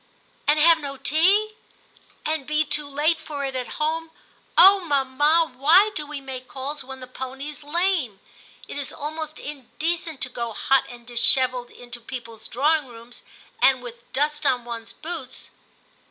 [0.25, 1.57] * And have no tea,
[2.25, 4.09] and be too late for it at home!
[4.57, 8.19] Oh, mamma, why do we make calls when the pony's lame?
[8.67, 13.23] It is almost in decent to go hot and dishevelled into people's drawing rooms,
[13.61, 15.51] and with dust on one's boots.'